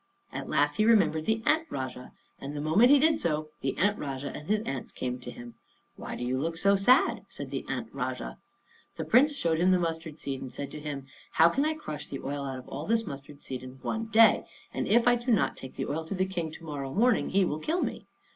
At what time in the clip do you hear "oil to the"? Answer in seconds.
15.85-16.25